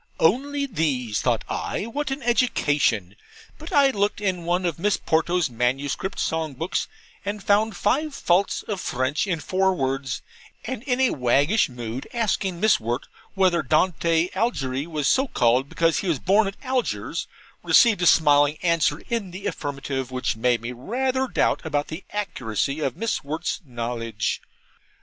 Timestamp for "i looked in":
3.71-4.45